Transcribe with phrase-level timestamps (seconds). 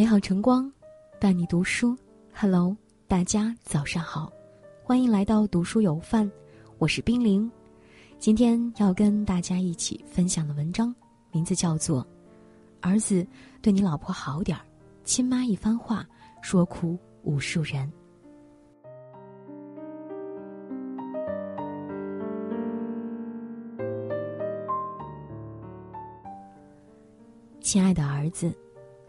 [0.00, 0.72] 美好晨光，
[1.20, 1.94] 伴你读书。
[2.32, 2.74] Hello，
[3.06, 4.32] 大家早上好，
[4.82, 6.30] 欢迎来到读书有范，
[6.78, 7.52] 我是冰凌。
[8.18, 10.94] 今天要跟大家一起分享的文章，
[11.32, 12.02] 名字叫做
[12.80, 13.26] 《儿子
[13.60, 14.60] 对你老婆好点儿》，
[15.04, 16.08] 亲妈一番话
[16.40, 17.92] 说哭无数人。
[27.60, 28.50] 亲爱的儿子，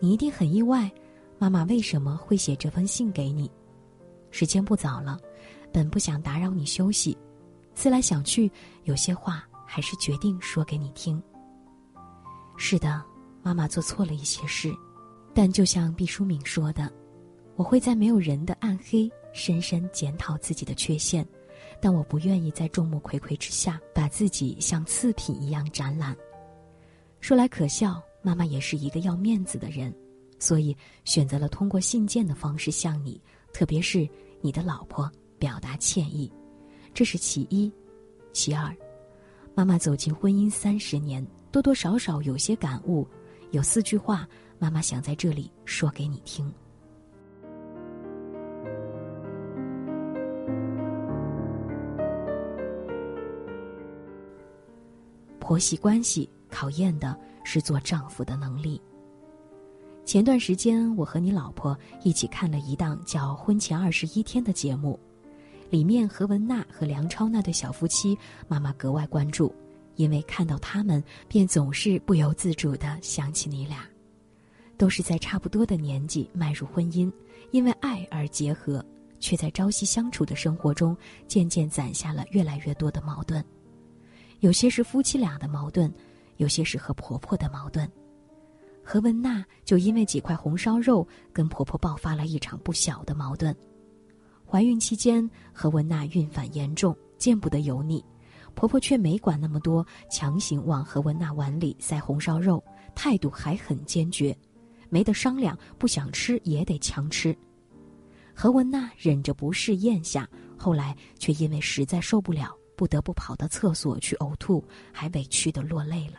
[0.00, 0.90] 你一定很意外，
[1.38, 3.50] 妈妈为什么会写这封信给你？
[4.30, 5.18] 时间不早了，
[5.70, 7.16] 本不想打扰你休息，
[7.74, 8.50] 思来想去，
[8.84, 11.22] 有些话还是决定说给你听。
[12.56, 13.02] 是的，
[13.42, 14.74] 妈妈做错了一些事，
[15.34, 16.90] 但就像毕淑敏说的，
[17.54, 21.26] 我会在没有人的暗黑深深检讨自己的缺陷，
[21.78, 26.16] 但我不愿意在众目睽睽之下把自己像次品一样展览。
[27.20, 28.02] 说来可笑。
[28.22, 29.94] 妈妈也是一个要面子的人，
[30.38, 33.20] 所以选择了通过信件的方式向你，
[33.52, 34.06] 特别是
[34.42, 36.30] 你的老婆表达歉意，
[36.92, 37.72] 这是其一。
[38.32, 38.76] 其二，
[39.54, 43.06] 妈妈走进婚姻三十年，多多少少有些感悟，
[43.52, 46.52] 有四句话，妈妈想在这里说给你听。
[55.38, 57.18] 婆媳关系考验的。
[57.44, 58.80] 是做丈夫的能力。
[60.04, 64.98] 前段时间，我和你老婆一起看了一档叫《婚前二十一天》的节目，
[65.68, 68.18] 里面何文娜和梁超那对小夫妻，
[68.48, 69.54] 妈妈格外关注，
[69.94, 73.84] 因为看到他们，便总是不由自主的想起你俩。
[74.76, 77.12] 都是在差不多的年纪迈入婚姻，
[77.50, 78.84] 因为爱而结合，
[79.20, 80.96] 却在朝夕相处的生活中，
[81.28, 83.44] 渐渐攒下了越来越多的矛盾。
[84.40, 85.92] 有些是夫妻俩的矛盾。
[86.40, 87.86] 有些是和婆婆的矛盾，
[88.82, 93.54] 何文娜就因为几块红烧肉跟婆婆爆发了一场不小的矛盾。
[94.46, 98.02] 怀孕期间，何文娜孕反严重，见不得油腻，
[98.54, 102.64] 婆婆却没管那么多，强行往何文娜碗里塞红烧肉，
[102.94, 104.34] 态度还很坚决，
[104.88, 107.36] 没得商量，不想吃也得强吃。
[108.34, 116.14] 何文娜忍着不适咽下，后来却因为实在受不了，不得不跑到厕所去呕吐，还委屈的落泪了。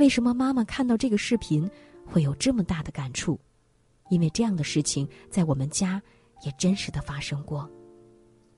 [0.00, 1.70] 为什么妈妈看到这个视频
[2.06, 3.38] 会有这么大的感触？
[4.08, 6.02] 因为这样的事情在我们家
[6.42, 7.70] 也真实的发生过。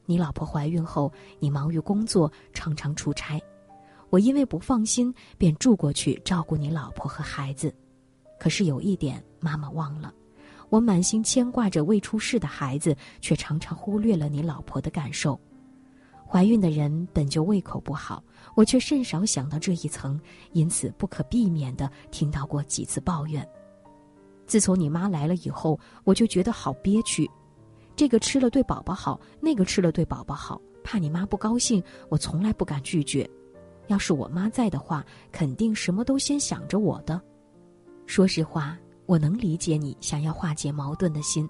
[0.07, 3.43] 你老婆怀孕后，你忙于工作，常常出差，
[4.09, 7.75] 我因为不放心，便住过去照顾你老婆和孩子。
[8.39, 10.15] 可是有一点，妈妈忘了，
[10.69, 15.41] 我满心牵挂着未出世的孩子，却常常忽略了你老婆的感受。
[16.33, 20.19] 怀孕的人本就胃口不好，我却甚少想到这一层，
[20.53, 23.47] 因此不可避免的听到过几次抱怨。
[24.47, 27.31] 自从你妈来了以后，我就觉得好憋屈。
[27.95, 33.29] 这个吃了对宝宝好，那个吃了对宝宝好，怕你妈不高兴，我从来不敢拒绝。
[33.89, 37.21] 要是我妈在的话，肯定什么都先想着我的。
[38.07, 41.47] 说实话，我能理解你想要化解矛盾的心，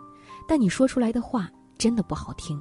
[0.48, 2.60] 但你说出来的话真的不好听。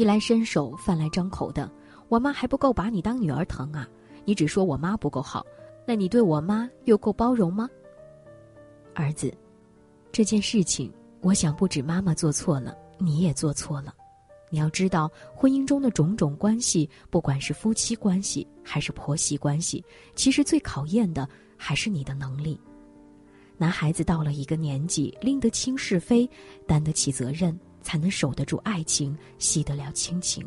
[0.00, 1.70] 衣来伸手，饭来张口的，
[2.08, 3.86] 我妈还不够把你当女儿疼啊！
[4.24, 5.44] 你只说我妈不够好，
[5.86, 7.68] 那你对我妈又够包容吗？
[8.94, 9.30] 儿子，
[10.10, 10.90] 这件事情，
[11.20, 13.94] 我想不止妈妈做错了，你也做错了。
[14.48, 19.84] 你要知道，婚姻中的种种关系，不管是夫妻关系还是婆媳关系，
[20.14, 21.28] 其实最考验的
[21.58, 22.58] 还是你的能力。
[23.58, 26.26] 男孩子到了一个年纪，拎得清是非，
[26.66, 27.54] 担得起责任。
[27.82, 30.46] 才能守得住爱情，系得了亲情。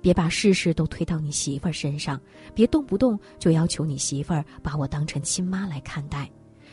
[0.00, 2.20] 别把事事都推到你媳妇儿身上，
[2.54, 6.30] 别动不动就要求你媳妇儿把我当成亲妈来看待。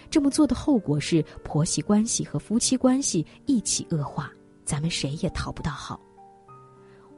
[0.09, 4.31] 这么做的后果是婆媳关系和夫妻关系一起恶化，
[4.63, 5.99] 咱们谁也讨不到好。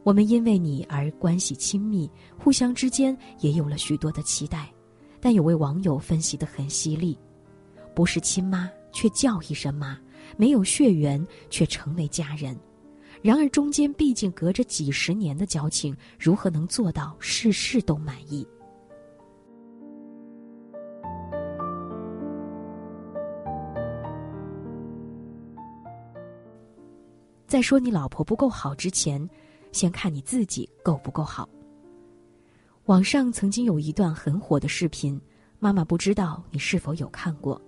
[0.04, 4.72] 我们因为你而关系亲密，互相之间也有了许多的期待。
[5.20, 7.18] 但有位网友分析的很犀利：
[7.96, 10.00] 不是亲妈，却叫一声妈。
[10.38, 12.58] 没有血缘却成为家人，
[13.22, 18.46] 然而中间毕竟隔着几十年的交情，如何能做到事事都满意？
[27.48, 29.30] 在说你老婆不够好之前，
[29.72, 31.48] 先看你自己够不够好。
[32.86, 35.20] 网上曾经有一段很火的视频，
[35.60, 37.60] 妈妈不知道你是否有看过。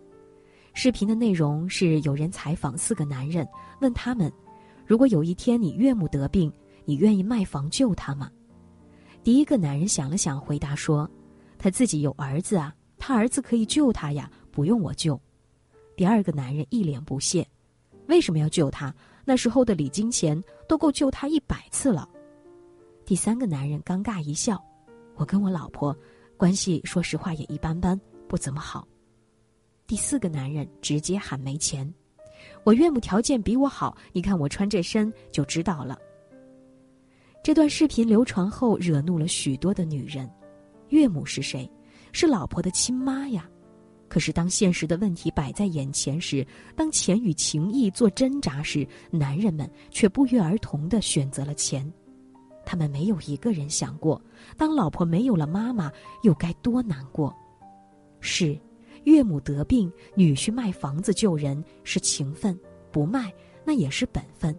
[0.80, 3.48] 视频的内容是有人采访四个男人，
[3.82, 4.32] 问他们：
[4.86, 6.54] 如果有一天你岳母得病，
[6.86, 8.30] 你愿意卖房救他吗？
[9.24, 11.10] 第一个男人想了想，回答说
[11.58, 15.20] ：“他自己有儿子啊，他儿子可以救他呀，不用我救。”
[15.98, 17.44] 第二个男人一脸不屑
[18.06, 18.94] ：“为什么要救他？
[19.26, 20.40] 那时候的礼金钱
[20.70, 22.08] 都够救他一百次了。”
[23.04, 24.64] 第三个男人尴尬一笑
[25.18, 25.98] ：“我跟我老婆
[26.38, 28.88] 关系，说实话也一般般，不怎么好。”
[29.88, 31.92] 第四个男人直接喊没钱
[32.66, 35.98] ：“我岳母条件比我好，你看我穿这身就知道了。”
[37.42, 40.30] 这段视频流传后，惹怒了许多的女人。
[40.90, 41.70] 岳母是谁？
[42.12, 43.50] 是老婆的亲妈呀。
[44.10, 46.46] 可是当现实的问题摆在眼前时，
[46.76, 51.90] 当钱与情谊做挣扎时，男人们却不约而同的选择了钱。
[52.66, 54.22] 他们没有一个人想过，
[54.58, 55.90] 当老婆没有了妈妈，
[56.24, 57.34] 又该多难过。
[58.20, 58.60] 是，
[59.08, 62.60] 岳母得病，女婿卖房子救人是情分，
[62.92, 63.34] 不卖
[63.64, 64.54] 那也是本分。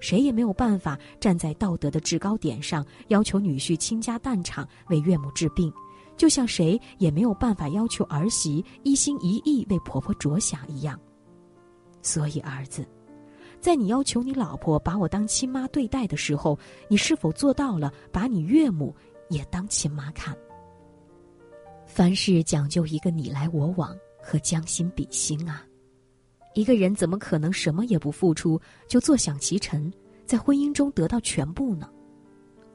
[0.00, 5.72] 谁也没有办法站在道德的制高点上要求女婿倾家荡产为岳母治病，
[6.16, 10.98] 就像谁也没有办法要求儿媳一心一意为婆婆着想一样。
[12.02, 12.84] 所以，儿子，
[13.60, 16.58] 在你要求你老婆把我当亲妈对待的时候，
[16.88, 18.92] 你是否做到了把你岳母
[19.30, 20.36] 也当亲妈看？
[21.94, 25.64] 凡事讲究一个你来我往和将心比心啊。
[26.52, 29.92] 一个人怎么可能什么也不付出就坐享其成，
[30.26, 31.88] 在婚姻中得到全部呢？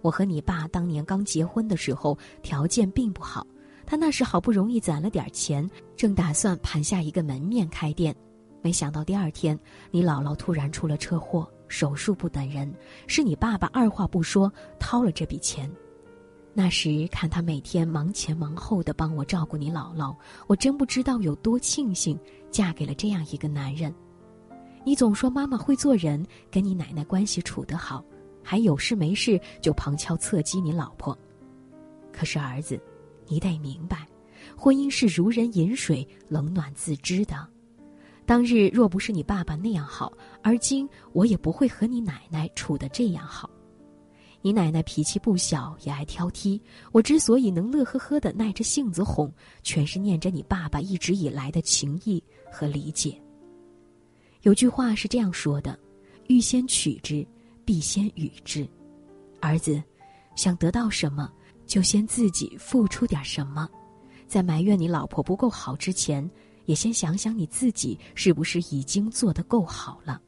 [0.02, 3.46] 我和你爸当年刚结婚的时候条件并不好，
[3.86, 8.16] 他那时好不容易攒了点钱，正打算盘下一个门面开店，
[8.62, 9.60] 没想到第二天
[9.92, 12.74] 你姥姥突然出了车祸，手术不等人，
[13.06, 14.50] 是你爸爸二话不说
[14.80, 15.70] 掏了这笔钱。
[16.62, 20.14] 那时看他每天忙前忙后的帮我照顾你姥姥，
[20.46, 22.20] 我真不知道有多庆幸
[22.52, 23.96] 嫁给了这样一个男人。
[24.84, 26.22] 你总说妈妈会做人，
[26.52, 28.04] 跟你奶奶关系处得好，
[28.44, 31.18] 还有事没事就旁敲侧击你老婆。
[32.12, 32.78] 可是儿子，
[33.26, 34.06] 你得明白，
[34.58, 37.48] 婚姻是如人饮水，冷暖自知的。
[38.26, 40.12] 当日若不是你爸爸那样好，
[40.44, 43.50] 而今我也不会和你奶奶处得这样好。
[44.42, 46.60] 你奶奶脾气不小，也爱挑剔。
[46.92, 49.32] 我之所以能乐呵呵的耐着性子哄，
[49.64, 53.22] 全是念着你爸爸一直以来的情谊和理解。
[54.44, 55.78] 有句话是这样说的
[56.28, 57.28] ：“欲先取之，
[57.66, 58.66] 必先予之。”
[59.42, 59.84] 儿子，
[60.36, 61.30] 想得到什么，
[61.66, 63.70] 就先自己付出点什么。
[64.26, 66.30] 在埋怨你老婆不够好之前，
[66.66, 70.22] 也先想想你自己是不是已经做得够好了。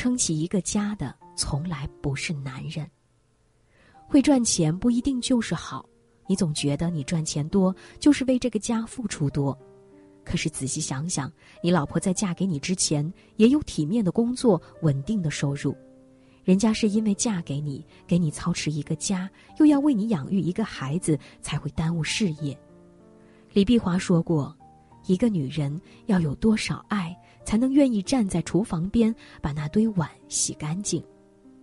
[0.00, 2.88] 撑起一个家的从来不是男人。
[4.08, 5.86] 会赚钱不一定就是好，
[6.26, 9.54] 你总觉得你赚钱多就是为这个家付出多，
[10.24, 11.30] 可是仔细想想，
[11.62, 15.76] 你老婆在嫁给你之前也有体面的工作、稳定的收入，
[16.44, 22.58] 人家是因为嫁给你，给你操持一个家，又要为你养育一个孩子，才会耽误事业。
[23.52, 24.56] 李碧华说过，
[25.04, 27.14] 一个女人要有多少爱？
[27.44, 31.02] 才能愿意站在厨房边把那堆碗洗干净，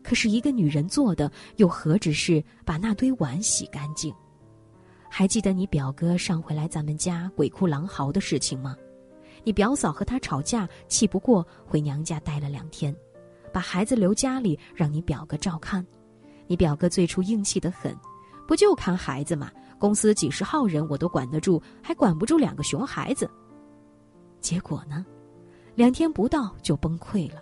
[0.03, 4.13] 可是一个女人做的又何止是把那堆碗洗干净？
[5.09, 8.75] 还记得你表哥上回来咱们家鬼哭狼嚎的事情吗？
[9.43, 12.93] 你表嫂和他吵架，气不过回娘家待了两天，
[13.53, 15.86] 把孩子留家里让你表哥照看。
[16.48, 17.96] 你表哥最初硬气得很，
[18.46, 19.50] 不就看孩子嘛？
[19.79, 23.29] 公司几十号人我都管得住，还管不住两个熊孩子？
[24.41, 25.05] 结果呢？
[25.77, 27.39] 两天不到就崩溃了，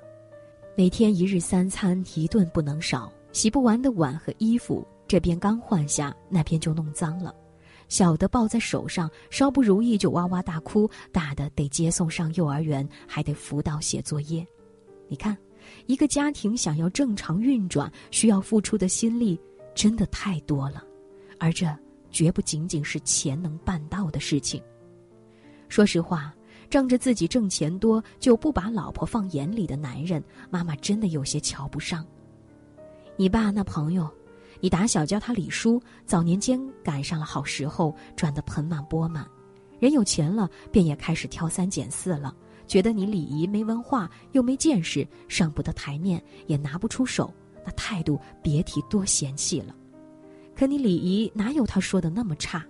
[0.76, 7.34] 每天一日三餐一顿不能少，洗不完的碗和衣服，这边刚换下，那边就弄脏了。
[7.88, 14.46] 小的抱在手上，稍不如意就哇哇大哭；大的得接送上幼儿园，还得辅导写作业。
[15.08, 15.38] 你看，
[15.86, 19.40] 一个家庭想要正常运转，需要付出的心力
[19.74, 20.84] 真的太多了，
[21.40, 21.66] 而这
[22.12, 24.62] 绝不仅仅是钱能办到的事情。
[25.70, 26.36] 说实话。
[26.70, 32.06] 仗着自己挣钱多就不把老婆放眼里的男人，妈妈真的有些瞧不上。
[33.18, 34.10] 你爸那朋友，
[34.60, 39.26] 你打小叫他李叔，早年间赶上了好时候，赚得盆满钵满，
[39.80, 42.36] 人有钱了，便也开始挑三拣四了，
[42.68, 47.34] 觉得你礼仪没文化，又没见识，上不得台面，也拿不出手，
[47.66, 49.76] 那态度别提多嫌弃了。
[50.56, 52.66] 可你礼仪哪有他说的那么差？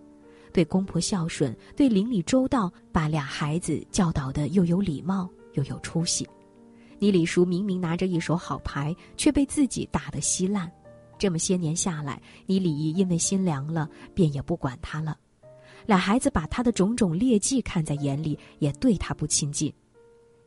[0.55, 6.25] 对公婆孝顺，对邻里周到，把俩孩子教导的又有礼貌又有出息。
[6.97, 10.71] 你李叔明明拿着一手好牌，却被自己打得稀烂。
[11.19, 15.17] 这么些年下来，你李姨因为心凉了，便也不管他了。
[15.85, 19.73] 俩孩子把他的种种劣迹看在眼里，也对他不亲近。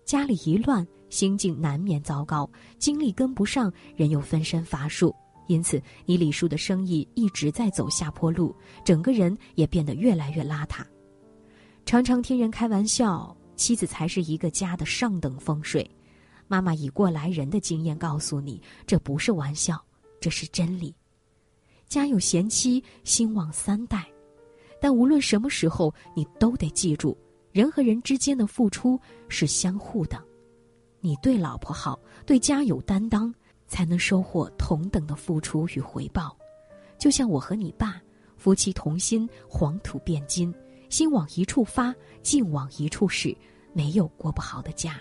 [0.07, 5.15] 家里一乱，心境难免糟糕，精力跟不上，人又分身乏术，
[5.49, 10.85] 因此你李叔的生意一直在走下坡路，整个人也变得越来越邋遢。
[11.85, 15.91] 常常听人开玩笑，妻子才是一个家的上等风水。
[16.47, 19.83] 妈妈以过来人的经验告诉你，这不是玩笑，
[20.21, 20.95] 这是真理。
[21.89, 24.07] 家有贤妻，兴旺三代。
[24.81, 27.17] 但无论什么时候，你都得记住，
[27.53, 30.23] 人和人之间的付出是相互的。
[31.01, 33.35] 你对老婆好，对家有担当，
[33.69, 36.37] 才能收获同等的付出与回报。
[36.99, 38.03] 就像我和你爸，
[38.37, 40.53] 夫妻同心，黄土变金，
[40.91, 43.37] 心往一处发，劲往一处使，
[43.73, 45.01] 没有过不好的家。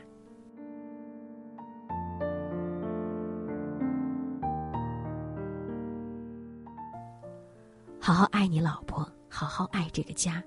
[7.99, 9.09] 好好爱你老婆。
[9.29, 10.43] 好好爱这个家。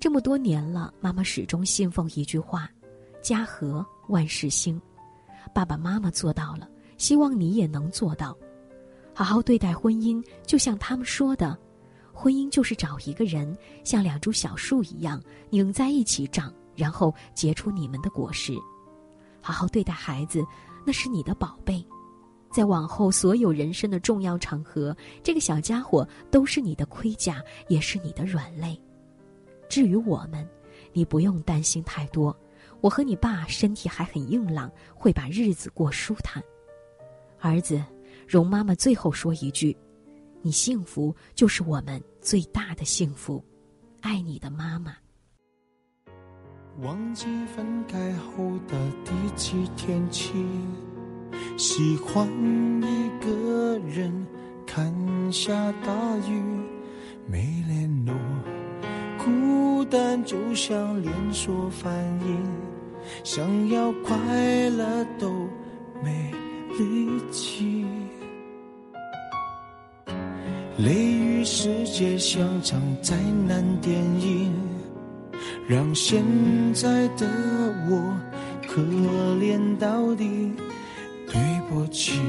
[0.00, 2.70] 这么多年了，妈妈始终信奉一句话
[3.20, 4.80] ：“家和万事兴。”
[5.52, 6.66] 爸爸妈妈做到了，
[7.04, 8.34] 希望你也能做到。
[9.12, 11.54] 好好对待婚姻，就像他们说的，
[12.14, 18.54] 婚姻就是找一个人，像两株小树一样拧在一起长，然后结出你们的果实。
[19.42, 20.42] 好好对待孩子，
[20.82, 21.86] 那是你的宝贝。
[22.50, 28.80] 在往后所有人生的重要场合，这个小家伙都是你的盔甲，也是你的软肋。
[29.68, 30.48] 至于我们，
[30.94, 32.34] 你不用担心太多。
[32.80, 36.42] 我和你爸身体还很硬朗，会把日子过舒坦。
[37.44, 37.78] 儿子，
[38.26, 39.76] 容妈妈最后说一句：
[40.40, 43.44] 你幸福就是我们最大的幸福。
[44.00, 44.94] 爱你的妈妈。
[46.80, 50.32] 忘记分开后的第几天起。
[51.58, 52.26] 喜欢
[52.82, 54.26] 一个人
[54.66, 54.90] 看
[55.30, 55.52] 下
[55.84, 56.42] 大雨，
[57.26, 58.14] 没联络，
[59.18, 61.92] 孤单就像连锁反
[62.26, 62.42] 应，
[63.22, 64.16] 想要快
[64.70, 65.30] 乐都
[66.02, 66.32] 没
[66.78, 67.84] 力气。
[70.76, 73.16] 雷雨世界像场灾
[73.46, 74.52] 难电影，
[75.68, 76.22] 让现
[76.74, 77.28] 在的
[77.88, 78.16] 我
[78.66, 78.80] 可
[79.40, 80.52] 怜到底。
[81.26, 82.20] 对不起，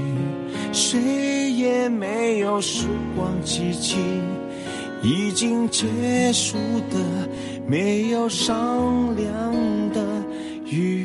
[0.72, 3.98] 谁也没有时光机器，
[5.04, 5.86] 已经结
[6.34, 6.58] 束
[6.90, 7.30] 的
[7.68, 9.54] 没有商量
[9.92, 10.24] 的
[10.66, 11.05] 余地。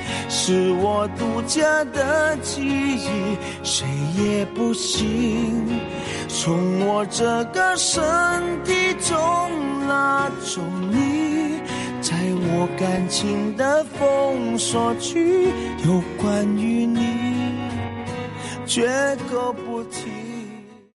[0.29, 3.85] 是我独家的记忆，谁
[4.17, 5.79] 也不行
[6.27, 8.01] 从我这个身
[8.63, 9.17] 体中
[9.87, 11.59] 拉走你，
[12.01, 12.15] 在
[12.53, 15.49] 我感情的封锁区，
[15.85, 16.99] 有关于你。
[18.65, 18.89] 绝
[19.29, 20.30] 口不提。